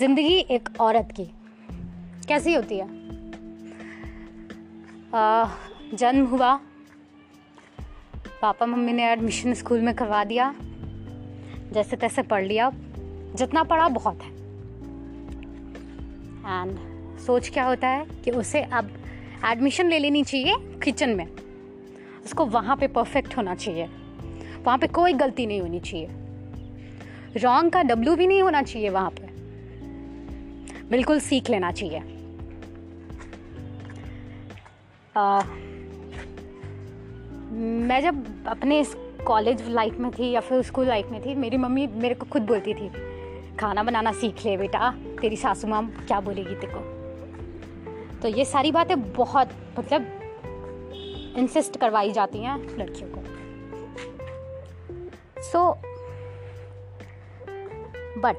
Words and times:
ज़िंदगी 0.00 0.38
एक 0.38 0.68
औरत 0.80 1.08
की। 1.16 1.24
कैसी 2.28 2.54
होती 2.54 2.78
है? 2.78 2.84
आ, 5.14 5.48
जन्म 5.94 6.26
हुआ। 6.26 6.60
पापा 8.42 8.66
मम्मी 8.66 8.92
ने 8.92 9.12
एडमिशन 9.12 9.54
स्कूल 9.54 9.80
में 9.80 9.94
करवा 9.94 10.24
दिया। 10.24 10.54
जैसे 11.72 11.96
तैसे 11.96 12.22
पढ़ 12.22 12.44
लिया। 12.44 12.70
जितना 13.34 13.62
पढ़ा 13.62 13.88
बहुत 13.88 14.22
है। 14.22 14.30
एंड 16.32 16.78
सोच 17.18 17.48
क्या 17.48 17.64
होता 17.64 17.88
है 17.88 18.06
कि 18.24 18.30
उसे 18.30 18.62
अब 18.62 18.90
एडमिशन 19.46 19.88
ले 19.88 19.98
लेनी 19.98 20.24
चाहिए 20.24 20.54
किचन 20.58 21.10
में। 21.10 21.26
उसको 22.24 22.46
वहाँ 22.46 22.76
पे 22.76 22.86
परफेक्ट 22.86 23.36
होना 23.36 23.54
चाहिए। 23.54 23.86
वहाँ 24.64 24.78
पे 24.78 24.86
कोई 24.86 25.12
गलती 25.12 25.46
नहीं 25.46 25.60
होनी 25.60 25.80
चाहिए। 25.80 26.08
रॉन्ग 27.36 27.72
का 27.72 27.82
डब्लू 27.82 28.16
भी 28.16 28.26
नहीं 28.26 28.42
होना 28.42 28.62
चाहिए 28.62 28.88
वहाँ 28.88 29.10
बिल्कुल 30.90 31.20
सीख 31.20 31.50
लेना 31.50 31.70
चाहिए। 31.72 31.98
आ, 35.16 35.42
मैं 37.88 38.00
जब 38.02 38.46
अपने 38.46 38.84
कॉलेज 39.26 39.68
लाइफ 39.68 39.98
में 39.98 40.10
थी 40.10 40.30
या 40.30 40.40
फिर 40.40 40.62
स्कूल 40.62 40.86
लाइफ 40.86 41.06
में 41.06 41.20
थी 41.26 41.34
मेरी 41.34 41.56
मम्मी 41.56 41.86
मेरे 41.86 42.14
को 42.14 42.26
खुद 42.26 42.42
बोलती 42.42 42.74
थी 42.74 42.88
खाना 43.56 43.82
बनाना 43.82 44.12
सीख 44.12 44.44
ले 44.46 44.56
बेटा 44.56 44.90
तेरी 45.20 45.36
सासू 45.36 45.68
माँ 45.68 45.82
क्या 46.06 46.20
बोलेगी 46.20 46.54
तेरे 46.54 46.72
को? 46.74 46.80
तो 48.22 48.28
ये 48.28 48.44
सारी 48.44 48.72
बातें 48.72 49.12
बहुत 49.12 49.48
मतलब 49.78 50.06
इंसिस्ट 51.36 51.76
करवाई 51.76 52.12
जाती 52.12 52.38
हैं 52.38 52.56
लड़कियों 52.78 53.08
को। 53.10 53.20
सो 55.42 55.72
बट 58.20 58.36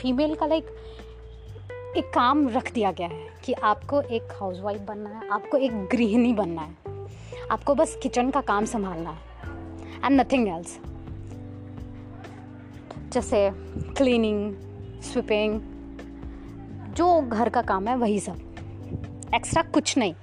फीमेल 0.00 0.34
का 0.34 0.46
लाइक 0.46 0.66
एक 1.96 2.08
काम 2.14 2.48
रख 2.48 2.72
दिया 2.72 2.90
गया 2.92 3.08
है 3.08 3.26
कि 3.44 3.52
आपको 3.52 4.00
एक 4.02 4.32
हाउसवाइफ 4.32 4.80
बनना 4.80 5.10
है, 5.10 5.28
आपको 5.28 5.56
एक 5.58 5.72
गृहिणी 5.92 6.32
बनना 6.32 6.62
है। 6.62 6.74
आपको 7.50 7.74
बस 7.74 7.98
किचन 8.02 8.30
का 8.30 8.40
काम 8.40 8.64
संभालना 8.64 9.10
है 9.10 10.02
एंड 10.04 10.20
नथिंग 10.20 10.48
एल्स 10.48 10.78
जैसे 13.12 13.50
क्लीनिंग 13.96 14.54
स्वीपिंग 15.02 15.60
जो 16.96 17.20
घर 17.22 17.48
का 17.48 17.62
काम 17.62 17.88
है 17.88 17.96
वही 17.96 18.18
सब। 18.20 19.30
एक्स्ट्रा 19.34 19.62
कुछ 19.74 19.96
नहीं। 19.98 20.14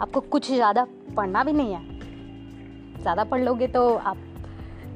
आपको 0.00 0.20
कुछ 0.20 0.50
ज़्यादा 0.52 0.86
पढ़ना 1.16 1.44
भी 1.44 1.52
नहीं 1.52 1.74
है। 1.74 3.02
ज़्यादा 3.02 3.24
पढ़ 3.24 3.42
लोगे 3.42 3.66
तो 3.68 3.94
आप 3.94 4.16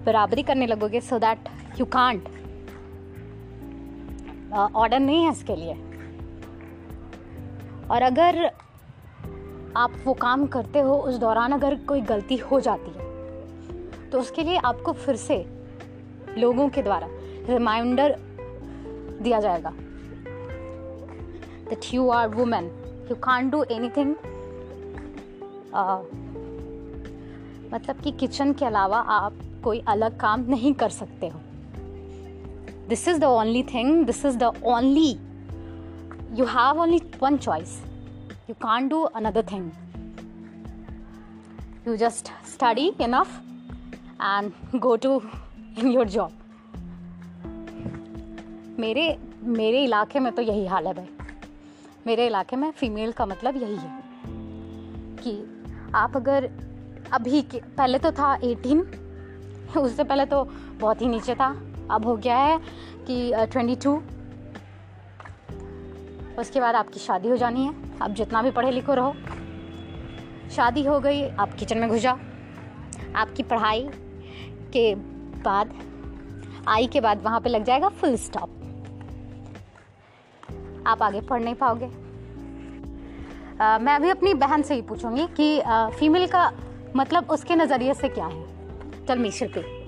बराबरी 0.06 0.42
करने 0.42 0.66
लगोगे 0.66 1.00
so 1.00 1.18
that 1.18 1.48
you 1.80 1.86
can't 1.86 2.28
order 4.52 5.00
नहीं 5.00 5.24
है 5.24 5.30
इसके 5.32 5.56
लिए। 5.56 5.74
और 7.90 8.02
अगर 8.02 8.44
आप 9.76 9.92
वो 10.04 10.12
काम 10.14 10.46
करते 10.46 10.80
हो, 10.80 10.94
उस 10.94 11.16
दौरान 11.18 11.52
अगर 11.52 11.74
कोई 11.84 12.00
गलती 12.00 12.36
हो 12.36 12.60
जाती 12.60 12.90
है 12.90 13.08
तो 14.10 14.20
उसके 14.20 14.42
लिए 14.42 14.56
आपको 14.64 14.92
फिर 14.92 15.16
से 15.16 15.36
लोगों 16.38 16.68
के 16.68 16.82
द्वारा 16.82 17.08
रिमाइंडर 17.48 18.16
दिया 19.22 19.40
जाएगा 19.40 19.72
that 21.68 21.94
you 21.94 22.08
are 22.10 22.28
women 22.28 22.70
you 23.10 23.16
can 23.24 23.50
do 23.50 23.62
anything 23.88 24.14
मतलब 27.74 27.96
कि 27.96 28.10
किचन 28.10 28.52
के 28.52 28.64
अलावा 28.64 28.98
आप 28.98 29.34
कोई 29.64 29.82
अलग 29.88 30.18
काम 30.20 30.40
नहीं 30.48 30.72
कर 30.74 30.88
सकते 30.88 31.28
हो। 31.28 31.40
This 32.90 33.08
is 33.08 33.18
the 33.18 33.24
only 33.24 33.62
thing 33.62 34.04
this 34.06 34.24
is 34.24 34.36
the 34.38 34.44
only 34.44 35.10
you 36.38 36.44
have 36.46 36.80
only 36.80 37.00
one 37.22 37.36
choice 37.36 37.82
you 38.48 38.54
can 38.54 38.88
do 38.88 39.02
another 39.02 39.44
thing 39.52 39.70
you 41.88 41.96
just 41.96 42.28
study 42.46 42.86
enough 43.00 43.40
and 44.22 44.80
go 44.80 44.96
to 44.96 45.22
in 45.78 45.86
your 45.86 46.08
job 46.08 46.32
मेरे 48.78 49.18
मेरे 49.42 49.84
इलाके 49.84 50.18
में 50.18 50.32
तो 50.32 50.42
यही 50.42 50.66
हाल 50.66 50.86
है 50.86 50.94
भाई। 50.94 51.08
मेरे 52.06 52.26
इलाके 52.26 52.56
में 52.56 52.70
फीमेल 52.70 53.12
का 53.12 53.26
मतलब 53.26 53.56
यही 53.56 53.76
है 53.76 54.02
कि 55.22 55.32
आप 55.94 56.16
अगर 56.16 56.50
अभी 57.12 57.42
के, 57.42 57.58
पहले 57.58 57.98
तो 57.98 58.12
था 58.12 58.34
एटीन 58.44 58.80
उससे 59.78 60.04
पहले 60.04 60.24
तो 60.26 60.44
बहुत 60.80 61.02
ही 61.02 61.08
नीचे 61.08 61.34
था। 61.34 61.50
अब 61.90 62.06
हो 62.06 62.16
गया 62.16 62.36
है 62.36 62.58
कि 63.06 63.32
ट्वेंटी 63.52 63.76
टू 63.76 64.02
उसके 66.38 66.60
बाद 66.60 66.74
आपकी 66.74 67.00
शादी 67.00 67.28
हो 67.28 67.36
जानी 67.36 67.64
है। 67.64 67.74
आप 68.02 68.10
जितना 68.10 68.42
भी 68.42 68.50
पढ़े 68.50 68.70
लिखो 68.70 68.94
रहो। 68.94 69.14
शादी 70.50 70.84
हो 70.84 71.00
गई 71.00 71.28
आप 71.30 71.54
किचन 71.54 71.78
में 71.78 71.88
घुस 71.88 72.00
जाओ। 72.00 72.18
आपकी 73.16 73.42
पढ़ाई 73.42 73.88
के 74.72 74.94
बाद 75.44 75.74
आई 76.68 76.86
के 76.86 77.00
बाद 77.00 77.22
वहाँ 77.22 77.40
पे 77.40 77.48
लग 77.50 77.64
जाएगा 77.64 77.88
फुल 77.88 78.16
स्टॉप 78.16 78.56
आप 80.86 81.02
आगे 81.02 81.20
पढ़ 81.20 81.42
नहीं 81.42 81.54
पाओगे। 81.54 81.86
आ, 83.60 83.78
मैं 83.78 83.94
अभी 83.94 84.10
अपनी 84.10 84.34
बहन 84.34 84.62
से 84.62 84.74
ही 84.74 84.82
पूछूँगी 84.82 85.26
कि 85.26 85.60
आ, 85.60 85.88
फीमेल 85.90 86.26
का 86.26 86.50
मतलब 86.96 87.30
उसके 87.30 87.56
नज़रिए 87.56 87.94
से 87.94 88.08
क्या 88.08 88.26
है? 88.26 89.06
चल 89.06 89.18
मीशर 89.18 89.48
पे। 89.48 89.79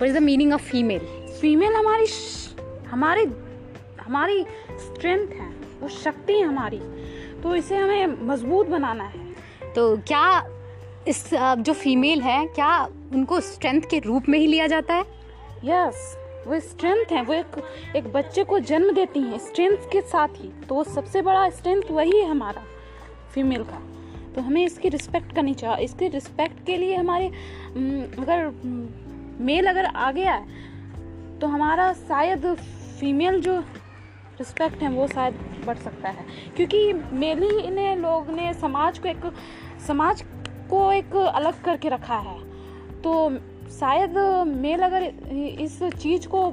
What 0.00 0.08
is 0.08 0.14
the 0.14 0.22
meaning 0.22 0.52
of 0.52 0.62
female 0.62 1.00
female 1.40 1.72
हमारी 1.72 2.06
हमारी 2.88 3.24
हमारी 4.00 4.44
स्ट्रेंथ 4.70 5.28
है। 5.28 5.48
वो 5.80 5.88
शक्ति 5.88 6.32
है 6.32 6.44
हमारी। 6.44 6.78
तो 7.42 7.54
इसे 7.54 7.76
हमें 7.76 8.06
मज़बूत 8.26 8.66
बनाना 8.66 9.04
है। 9.04 9.30
तो 9.74 9.96
क्या 9.98 10.48
इस 11.08 11.30
जो 11.34 11.72
फीमेल 11.72 12.20
है 12.20 12.46
क्या 12.46 12.84
उनको 12.84 13.40
स्ट्रेंथ 13.40 13.82
के 13.82 13.98
रूप 13.98 14.28
में 14.28 14.38
ही 14.38 14.46
लिया 14.46 14.66
जाता 14.66 14.94
है? 14.94 15.04
यस 15.64 16.16
yes, 16.16 16.48
वो 16.48 16.60
स्ट्रेंथ 16.60 17.04
है। 17.12 17.22
वो 17.22 17.32
एक 17.34 17.46
एक 17.96 18.12
बच्चे 18.12 18.44
को 18.44 18.58
जन्म 18.58 18.92
देती 18.92 19.20
हैं 19.20 19.38
स्ट्रेंथ 19.38 19.76
के 19.92 20.00
साथ 20.00 20.28
ही। 20.36 20.48
तो 20.68 20.84
सबसे 20.84 21.22
बड़ा 21.22 21.48
स्ट्रेंथ 21.50 21.82
वही 21.90 22.20
है 22.20 22.28
हमारा 22.28 22.62
फीमेल 23.34 23.62
का। 23.62 23.82
तो 24.34 24.40
हमें 24.40 24.64
इसकी 24.64 24.88
रिस्पेक्ट 24.88 25.34
करनी 25.34 25.54
चाहिए। 25.54 25.84
इसके 25.84 26.08
रिस्पेक्ट 26.08 26.64
के 26.66 26.76
लिए 26.76 26.96
हमारे 26.96 27.26
अगर 28.18 28.50
मेल 29.40 29.66
अगर 29.66 29.84
आ 29.84 30.10
गया 30.12 30.32
है 30.32 31.38
तो 31.38 31.46
हमारा 31.46 31.92
शायद 31.92 32.46
फीमेल 33.00 33.40
जो 33.40 33.58
रिस्पेक्ट 34.38 34.82
है 34.82 34.88
वो 34.90 35.06
शायद 35.06 35.38
बढ़ 35.66 35.78
सकता 35.78 36.08
है 36.08 36.24
क्योंकि 36.56 36.92
मेल 36.92 37.42
ही 37.42 37.70
ने 37.70 37.94
लोग 37.96 38.30
ने 38.30 38.52
समाज 38.54 38.98
को 38.98 39.08
एक 39.08 39.32
समाज 39.86 40.22
को 40.70 40.90
एक 40.92 41.16
अलग 41.16 41.62
करके 41.62 41.88
रखा 41.88 42.16
है 42.18 42.38
तो 43.02 43.14
शायद 43.70 44.18
मेल 44.56 44.80
अगर 44.80 45.02
इस 45.60 45.82
चीज़ 45.94 46.28
को 46.28 46.50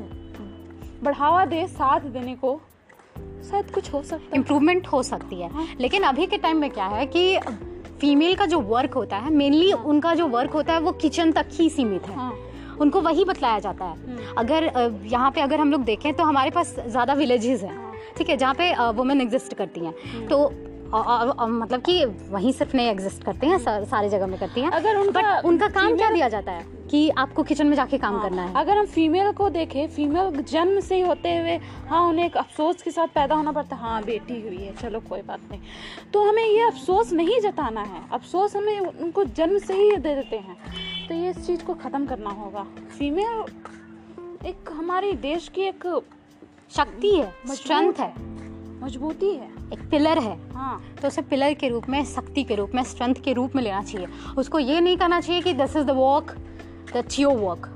बढ़ावा 1.04 1.46
दे 1.46 1.66
साथ 1.68 2.10
देने 2.10 2.36
को 2.36 2.60
शायद 3.50 3.72
कुछ 3.72 3.94
हो 3.94 4.02
सकता 4.04 4.26
है 4.26 4.36
इम्प्रूवमेंट 4.36 4.88
हो 4.88 5.02
सकती 5.04 5.42
है 5.42 5.50
हाँ। 5.50 5.68
लेकिन 5.80 6.04
अभी 6.04 6.26
के 6.26 6.38
टाइम 6.38 6.58
में 6.58 6.70
क्या 6.70 6.86
है 6.86 7.06
कि 7.06 7.40
फीमेल 8.00 8.36
का 8.36 8.46
जो 8.46 8.60
वर्क 8.62 8.94
होता 8.94 9.18
है 9.18 9.34
मेनली 9.34 9.70
हाँ। 9.72 9.84
उनका 9.84 10.14
जो 10.16 10.28
वर्क 10.28 10.52
होता 10.52 10.74
है 10.74 10.80
वो 10.80 10.92
किचन 10.92 11.32
तक 11.32 11.50
ही 11.52 11.70
सीमित 11.70 12.08
है 12.08 12.16
हाँ। 12.16 12.34
उनको 12.82 13.02
वही 13.02 13.26
बतलाया 13.26 13.60
जाता 13.60 13.86
है 13.86 13.96
हम्म। 13.98 14.36
अगर 14.38 14.72
यहाँ 15.06 15.32
पे 15.32 15.42
अगर 15.42 15.60
हम 15.60 15.72
लोग 15.72 15.84
देखें 15.84 16.14
तो 16.14 16.24
हमारे 16.24 16.50
पास 16.50 16.76
ज़्यादा 16.88 17.14
विलेजेस 17.14 17.64
हैं। 17.64 17.76
ठीक 18.18 18.30
है 18.30 18.38
जहाँ 18.38 18.54
पे 18.54 18.74
वुमेन 18.94 19.22
एग्जिस्ट 19.22 19.54
करती 19.54 19.80
हैं 19.80 19.94
हम्म। 20.14 20.28
तो 20.28 20.44
आ, 20.88 21.00
आ, 21.00 21.46
मतलब 21.46 21.82
कि 21.82 22.04
वहीं 22.06 22.52
सिर्फ़ 22.52 22.76
नहीं 22.76 22.90
एग्जिस्ट 22.90 23.24
करते 23.24 23.48
हैं 23.48 23.58
सारे 23.86 24.10
जगह 24.10 24.28
में 24.28 24.40
करती 24.40 24.62
हैं 24.62 24.70
अगर 24.72 24.98
उनका 24.98 25.40
उनका 25.46 25.68
काम 25.70 25.96
क्या 25.98 26.12
दिया 26.12 26.30
जाता 26.30 26.52
है 26.52 26.77
कि 26.90 27.10
आपको 27.10 27.44
किचन 27.44 27.68
में 27.68 27.76
जाके 27.76 27.98
काम 27.98 28.14
हाँ, 28.14 28.24
करना 28.24 28.42
है। 28.42 28.54
अगर 28.54 28.78
हम 28.78 28.86
फीमेल 28.86 29.32
को 29.32 29.50
देखें 29.50 29.88
फीमेल 29.88 30.42
जन्म 30.42 30.80
से 30.80 30.96
ही 30.96 31.02
होते 31.02 31.38
हुए 31.38 31.56
हाँ 31.90 32.02
उन्हें 32.08 32.26
एक 32.26 32.38
अफसोस 32.38 32.82
के 32.82 32.92
साथ 32.92 33.08
पैदा 33.08 33.36
होना 33.36 33.52
पड़ता 33.52 33.76
है। 33.76 33.82
हाँ 33.82 34.04
बेटी 34.04 34.42
हुई 34.42 34.58
है 34.58 34.74
चलो 34.76 35.00
कोई 35.00 35.22
बात 35.22 35.40
नहीं। 35.52 35.62
तो 36.14 36.28
हमें 36.30 36.44
ये 36.44 36.62
अफसोस 36.62 37.14
नहीं 37.14 37.40
जताना 37.42 37.82
है। 37.82 38.02
अफसोस 38.14 38.56
हमें 38.56 38.80
उनको 38.80 39.24
जन्म 39.24 39.58
से 39.60 39.74
ही 39.74 39.98
दे 39.98 40.16
देते 40.16 40.36
हैं। 40.36 40.58
तो 41.08 41.16
ये 41.16 41.30
इस 41.30 41.46
चीज़ 41.48 41.64
को 41.64 41.74
ख़त्म 41.74 42.06
करना 42.06 42.30
होगा। 42.30 42.66
फीमेल 43.00 43.44
एक 44.46 44.70
हमारे 44.72 45.14
देश 45.14 45.48
की 45.48 45.62
एक 45.62 46.02
शक्ति 46.72 47.16
है 47.16 47.34
स्ट्रेंथ 47.48 47.94
है। 48.00 48.14
मजबूती 48.84 49.34
है। 49.36 49.50
एक 49.74 49.80
पिलर 49.92 50.20
है। 50.20 50.38
हाँ। 50.54 50.82
तो 51.02 51.08
उसे 51.08 51.22
पिलर 51.22 51.54
के 51.54 51.70
रूप 51.70 51.90
में 51.90 52.04
शक्ति 52.06 52.44
के 52.44 52.56
रूप 52.56 52.72
में 52.76 52.84
स्ट्रेंथ 52.84 53.16
के 53.16 53.34
रूप 53.34 53.56
में 53.56 53.64
लेना 53.64 53.82
चाहिए। 53.84 54.08
उसको 54.38 54.60
ये 54.60 54.82
नहीं 54.82 54.98
करना 54.98 55.20
चाहिए 55.22 55.42
कि 55.42 55.54
this 55.54 55.76
is 55.76 55.86
the 55.86 55.92
work 55.92 56.36
that's 56.94 57.20
your 57.20 57.38
work 57.38 57.74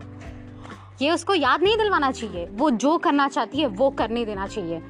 ये 1.01 1.11
उसको 1.11 1.33
याद 1.33 1.63
नहीं 1.63 1.77
दिलवाना 1.77 2.11
चाहिए। 2.11 2.45
वो 2.53 2.69
जो 2.71 2.97
करना 2.99 3.27
चाहती 3.27 3.59
है 3.59 3.67
वो 3.67 3.89
करने 3.91 4.25
देना 4.25 4.47
चाहिए। 4.47 4.81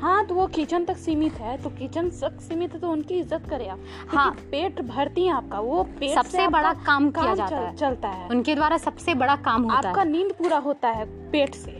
हाँ 0.00 0.24
तो 0.26 0.34
वो 0.34 0.46
किचन 0.46 0.84
तक 0.84 0.96
सीमित 0.96 1.34
है 1.34 1.56
तो 1.62 1.70
किचन 1.70 2.08
तक 2.10 2.40
सीमित 2.40 2.72
है 2.74 2.80
तो 2.80 2.90
उनकी 2.90 3.18
इज़्ज़त 3.18 3.46
करे 3.50 3.66
आप। 3.68 3.80
हाँ। 4.08 4.30
पेट 4.50 4.80
भरती 4.82 5.26
है 5.26 5.32
आपका 5.32 5.60
वो 5.60 5.82
पेट 6.00 6.14
सबसे 6.14 6.46
बड़ा 6.48 6.72
काम 6.86 7.10
किया 7.10 7.34
जाता 7.34 7.48
चल, 7.50 7.56
है। 7.56 7.74
चलता 7.76 8.08
है। 8.08 8.28
उनके 8.28 8.54
द्वारा 8.54 8.78
सबसे 8.78 9.14
बड़ा 9.14 9.36
काम 9.38 9.62
होता 9.62 9.76
आपका 9.76 9.88
है। 9.88 9.92
आपका 9.92 10.04
नींद 10.04 10.32
पूरा 10.32 10.58
होता 10.58 10.88
है 10.88 11.04
पेट 11.30 11.54
से। 11.54 11.72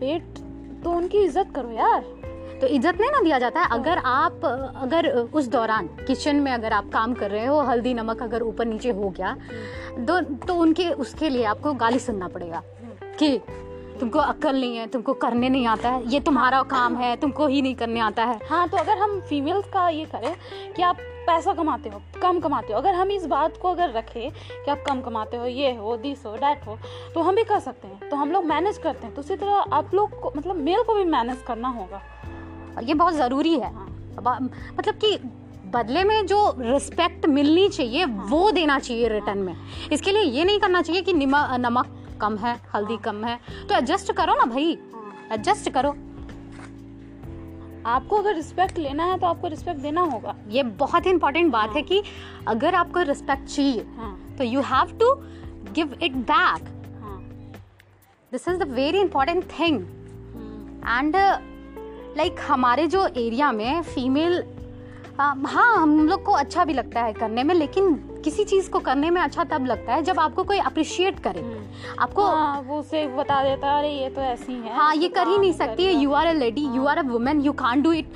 पेट 0.00 0.38
तो 0.84 0.92
उनकी 0.92 1.18
इज़्ज़त 1.18 1.52
करो 1.54 1.70
यार। 1.70 2.04
तो 2.54 2.66
इज़्ज़त 2.66 3.00
नहीं 3.00 3.10
ना 3.10 3.20
दिया 3.20 3.38
जाता 3.38 3.60
है। 3.60 3.68
अगर 3.72 3.98
आप 3.98 4.44
अगर 4.76 5.08
उस 5.08 5.48
दौरान 5.48 5.86
किचन 5.98 6.36
में 6.36 6.52
अगर 6.52 6.72
आप 6.72 6.90
काम 6.92 7.14
कर 7.14 7.30
रहे 7.30 7.46
हो 7.46 7.60
हल्दी 7.62 7.94
नमक 7.94 8.22
अगर 8.22 8.42
ऊपर 8.42 8.66
नीचे 8.66 8.90
हो 8.92 9.10
गया 9.10 9.36
तो 9.98 10.20
तो 10.46 10.54
उनके 10.56 10.88
उसके 10.98 11.28
लिए 11.28 11.44
आपको 11.46 11.72
गाली 11.74 11.98
सुनना 12.00 12.28
पड़ेगा 12.28 12.62
कि 13.18 13.38
तुमको 14.00 14.18
अक्ल 14.18 14.52
नहीं 14.52 14.76
है 14.76 14.86
तुमको 14.86 15.12
करने 15.14 15.48
नहीं 15.48 15.66
आता 15.66 15.90
है 15.90 16.08
ये 16.12 16.20
तुम्हारा 16.20 16.62
काम 16.70 16.96
है 16.96 17.14
तुमको 17.16 17.46
ही 17.46 17.60
नहीं 17.62 17.74
करने 17.74 18.00
आता 18.00 18.24
है। 18.24 18.38
हाँ 18.48 18.68
तो 18.68 18.76
अगर 18.76 18.98
हम 18.98 19.20
फीमेल्स 19.20 19.66
का 19.72 19.88
ये 19.88 20.04
करें 20.06 20.34
कि 20.76 20.82
आप 20.82 20.96
पैसा 21.26 21.52
कमाते 21.54 21.88
हो 21.88 22.00
कम 22.22 22.40
कमाते 22.40 22.72
हो 22.72 22.78
अगर 22.78 22.94
हम 22.94 23.10
इस 23.10 23.26
बात 23.26 23.56
को 23.56 23.70
अगर 23.70 23.92
रखें 23.92 24.30
कि 24.30 24.70
आप 24.70 24.82
कम 24.86 25.00
कमाते 25.00 25.36
हो 25.36 25.46
ये 25.46 25.74
हो 25.74 25.96
दिस 25.96 26.24
हो 26.26 26.34
डैट 26.36 26.66
हो 26.66 26.78
तो 27.14 27.22
हम 27.22 27.36
भी 27.36 27.44
कर 27.44 27.60
सकते 27.60 27.88
हैं। 27.88 28.08
तो 28.10 28.16
हम 28.16 28.32
लोग 28.32 28.44
मैनेज 28.44 28.78
करते 28.78 29.06
हैं। 29.06 29.14
तो 29.14 29.20
उसी 29.20 29.36
तरह 29.36 29.76
आप 29.76 29.94
लोग 29.94 30.20
को 30.20 30.32
मतलब 30.36 30.56
मेल 30.58 30.82
को 30.82 30.94
भी 30.94 31.04
मैनेज 31.06 31.42
करना 31.46 31.68
होगा। 31.70 32.02
और 32.76 32.84
ये 32.84 32.94
बहुत 32.94 33.14
ज़रूरी 33.14 33.54
है। 33.54 33.72
हाँ। 33.74 33.88
मतलब 34.78 34.94
कि 34.94 35.18
बदले 35.74 36.02
में 36.04 36.26
जो 36.26 36.38
रिस्पेक्ट 36.58 37.26
मिलनी 37.26 37.68
चाहिए 37.68 38.04
वो 38.04 38.50
देना 38.50 38.78
चाहिए 38.78 39.08
रिटर्न 39.08 39.38
में। 39.38 39.54
इसके 39.92 40.12
लिए 40.12 40.22
ये 40.22 40.44
नहीं 40.44 40.58
करना 40.60 40.82
चाहिए 40.82 41.02
कि 41.02 41.12
निमक 41.12 41.86
कम 42.20 42.36
है 42.36 42.56
हल्दी 42.74 42.96
कम 42.96 43.24
है। 43.24 43.38
तो 43.68 43.74
एडजस्ट 43.74 44.12
करो 44.12 44.34
ना 44.34 44.44
भाई। 44.44 44.70
एडजस्ट 45.32 45.70
करो। 45.70 45.94
आपको 47.86 48.16
अगर 48.16 48.34
रिस्पेक्ट 48.34 48.78
लेना 48.78 49.04
है 49.04 49.18
तो 49.18 49.26
आपको 49.26 49.48
रिस्पेक्ट 49.48 49.80
देना 49.80 50.00
होगा। 50.02 50.34
ये 50.48 50.62
बहुत 50.78 51.06
ही 51.06 51.10
इंपॉर्टेंट 51.10 51.50
बात 51.52 51.74
है 51.76 51.82
कि 51.82 52.02
अगर 52.48 52.74
आपको 52.74 53.02
रिस्पेक्ट 53.02 53.44
चाहिए 53.46 53.86
हाँ। 53.96 54.36
तो 54.38 54.44
you 54.44 54.60
have 54.64 54.96
to 55.00 55.12
give 55.72 55.96
it 56.02 56.16
back 56.30 56.68
हाँ। 57.02 57.18
This 58.32 58.48
is 58.48 58.58
the 58.58 58.68
very 58.70 59.00
important 59.00 59.44
thing 59.58 59.80
and 60.88 61.16
like 62.16 62.36
हमारे 62.48 62.86
जो 62.86 63.06
एरिया 63.06 63.52
में 63.52 63.82
फीमेल 63.82 64.42
हाँ 65.20 65.76
हम 65.76 66.08
लोग 66.08 66.22
को 66.24 66.32
अच्छा 66.32 66.64
भी 66.64 66.72
लगता 66.72 67.02
है 67.02 67.12
करने 67.12 67.42
में 67.44 67.54
लेकिन 67.54 67.94
किसी 68.24 68.44
चीज़ 68.44 68.70
को 68.70 68.78
करने 68.78 69.10
में 69.10 69.20
अच्छा 69.20 69.44
तब 69.44 69.66
लगता 69.66 69.94
है 69.94 70.02
जब 70.02 70.20
आपको 70.20 70.42
कोई 70.44 70.58
अप्रिशिएट 70.58 71.18
करे। 71.18 71.40
हम्म। 71.40 71.94
आपको 72.00 72.22
हाँ 72.22 72.60
वो 72.66 72.78
उसे 72.78 73.06
बता 73.08 73.42
देता 73.44 73.70
है 73.70 73.78
अरे 73.78 73.92
ये 73.92 74.08
तो 74.10 74.20
ऐसी 74.20 74.52
है 74.52 74.74
हाँ 74.76 74.94
ये 74.96 75.08
कर 75.08 75.28
ही 75.28 75.38
नहीं 75.38 75.50
हाँ, 75.50 75.58
सकती 75.58 75.84
है 75.84 75.92
you 75.94 76.12
are 76.12 76.26
a 76.26 76.32
lady 76.32 76.64
you 76.76 76.86
are 76.86 76.98
a 76.98 77.02
women 77.02 77.40
you 77.40 77.52
can 77.52 77.82
do 77.82 77.92
it 77.92 78.12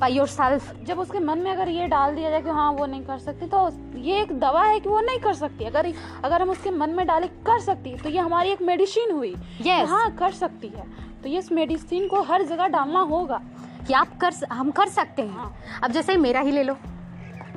by 0.00 0.12
yourself 0.26 0.72
जब 0.84 0.98
उसके 0.98 1.18
मन 1.18 1.38
में 1.38 1.50
अगर 1.50 1.68
ये 1.68 1.86
डाल 1.86 2.14
दिया 2.14 2.30
जाए 2.30 2.42
कि 2.42 2.50
हाँ 2.50 2.70
वो 2.72 2.86
नहीं 2.86 3.02
कर 3.04 3.18
सकती 3.18 3.46
तो 3.46 3.68
ये 3.98 4.20
एक 4.22 4.32
दवा 4.40 4.62
है 4.64 4.80
कि 4.80 4.88
वो 4.88 5.00
नहीं 5.00 5.18
कर 5.18 5.34
सकती। 5.34 5.64
अगर 5.64 5.92
अगर 6.24 6.42
हम 6.42 6.50
उसके 6.50 6.70
मन 6.70 6.90
में 6.90 7.06
डाले 7.06 7.26
कर 7.46 7.60
सकती 7.60 7.96
तो 7.96 8.08
ये 8.08 8.18
हमारी 8.18 8.50
एक 8.50 8.62
मेडिसिन 8.62 9.10
हुई। 9.12 9.34
Yes. 9.62 9.88
हाँ 9.88 10.10
कर 10.16 10.32
सकती 10.32 10.68
है। 10.68 11.09
तो 11.22 11.28
ये 11.28 11.38
इस 11.38 11.50
मेडिसिन 11.52 12.06
को 12.08 12.22
हर 12.22 12.42
जगह 12.42 12.66
डालना 12.68 13.00
होगा 13.08 13.40
कि 13.86 13.92
आप 13.94 14.16
कर 14.20 14.32
हम 14.52 14.70
कर 14.70 14.88
सकते 14.88 15.22
हैं 15.22 15.34
हाँ। 15.34 15.54
अब 15.82 15.92
जैसे 15.92 16.16
मेरा 16.16 16.40
ही 16.40 16.52
ले 16.52 16.62
लो 16.62 16.76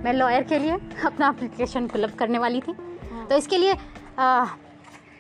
मैं 0.04 0.14
लॉयर 0.14 0.44
के 0.44 0.60
लिए 0.60 0.78
अपना 1.06 1.30
एप्लीकेशन 1.30 1.88
फिलअप 1.88 2.16
करने 2.20 2.38
वाली 2.38 2.62
थी 2.62 2.76
हाँ। 3.12 3.28
तो 3.28 3.36
इसके 3.36 3.58
लिए 3.58 3.76
आ, 4.20 4.46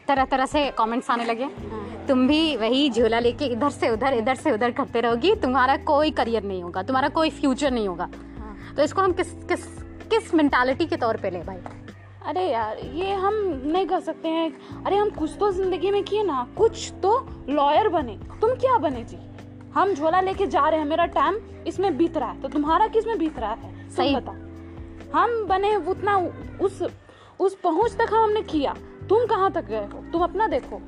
तरह 0.07 0.25
तरह 0.25 0.45
से 0.45 0.69
कमेंट्स 0.77 1.09
आने 1.11 1.25
लगे 1.25 1.43
हाँ। 1.43 2.05
तुम 2.07 2.27
भी 2.27 2.55
वही 2.57 2.89
झोला 2.89 3.19
लेके 3.19 3.45
इधर 3.45 3.69
से 3.69 3.89
उधर 3.89 4.13
इधर 4.13 4.35
से 4.35 4.51
उधर 4.51 4.71
करते 4.71 5.01
रहोगी 5.01 5.35
तुम्हारा 5.35 5.77
कोई 5.85 6.11
करियर 6.11 6.43
नहीं 6.43 6.63
होगा 6.63 6.83
तुम्हारा 6.83 7.09
कोई 7.09 7.29
फ्यूचर 7.29 7.71
नहीं 7.71 7.87
होगा 7.87 8.09
हाँ। 8.39 8.55
तो 8.75 8.83
इसको 8.83 9.01
हम 9.01 9.13
किस 9.13 9.33
किस 9.47 9.65
किस 10.09 10.33
मेंटालिटी 10.33 10.85
के 10.85 10.97
तौर 10.97 11.17
पे 11.17 11.29
ले 11.29 11.39
भाई 11.41 11.82
अरे 12.25 12.41
यार 12.41 12.77
ये 12.95 13.13
हम 13.13 13.33
नहीं 13.65 13.85
कर 13.87 13.99
सकते 13.99 14.29
हैं। 14.29 14.83
अरे 14.85 14.95
हम 14.95 15.09
कुछ 15.09 15.31
तो 15.39 15.51
ज़िंदगी 15.51 15.91
में 15.91 16.03
किए 16.03 16.23
ना 16.23 16.47
कुछ 16.57 16.91
तो 17.03 17.17
लॉयर 17.49 17.89
बने। 17.89 18.17
तुम 18.41 18.53
क्या 18.55 18.77
बने 18.77 19.03
जी? 19.03 19.17
हम 19.73 19.93
झोला 19.93 20.21
लेके 20.21 20.47
जा 20.47 20.67
रहे 20.69 20.79
हैं 20.79 20.87
मेरा 20.87 21.05
टाइम 21.05 21.37
इसमें 21.67 21.97
बीत 21.97 22.17
रहा 22.17 22.29
है। 22.31 22.41
तो 22.41 22.47
तुम्हारा 22.47 22.87
किसमें 22.87 23.17
बीत 23.17 23.39
रहा 23.39 23.51
है? 23.53 23.89
सही। 23.89 24.15
बता 24.15 24.31
हम 25.13 25.45
बने 25.47 25.75
उतना 25.75 26.17
उस 26.61 26.81
उस 27.39 27.55
पहुँच 27.55 27.95
तक 27.95 28.13
हम 28.13 28.23
हमने 28.23 28.41
किया। 28.41 28.75
तुम 29.09 29.25
कहाँ 29.25 29.51
तक 29.51 29.65
गए 29.65 29.85
हो? 29.85 30.03
तुम 30.11 30.23
अपना 30.23 30.47
देखो। 30.47 30.81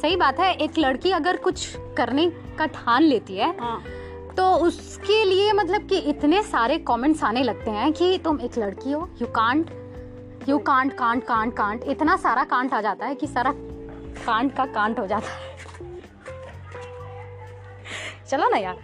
सही 0.00 0.16
बात 0.16 0.40
है 0.40 0.52
एक 0.54 0.78
लड़की 0.78 1.10
अगर 1.10 1.36
कुछ 1.36 1.76
करने 1.96 2.28
का 2.58 2.66
ठान 2.66 3.02
लेती 3.02 3.36
है 3.36 3.48
हाँ। 3.60 3.82
तो 4.36 4.50
उसके 4.66 5.24
लिए 5.24 5.52
मतलब 5.52 5.86
कि 5.88 5.98
इतने 6.10 6.42
सारे 6.42 6.78
कमेंट्स 6.78 7.22
आने 7.24 7.42
लगते 7.42 7.70
हैं 7.70 7.92
कि 7.92 8.18
तुम 8.18 8.40
एक 8.40 8.58
लड़की 8.58 8.92
हो 8.92 9.08
you 9.22 9.26
can't 9.26 9.70
you 10.48 10.58
can't 10.58 10.92
can't 10.92 11.22
can't 11.22 11.52
can't 11.52 11.84
इतना 11.84 12.16
सारा 12.16 12.42
कांट 12.44 12.74
आ 12.74 12.80
जाता 12.80 13.06
है 13.06 13.14
कि 13.14 13.26
सारा 13.26 13.52
कांट 14.26 14.54
का 14.56 14.64
कांट 14.64 14.98
हो 15.00 15.06
जाता 15.06 15.28
है। 15.28 15.56
चलो 18.30 18.48
ना 18.48 18.56
यार। 18.56 18.76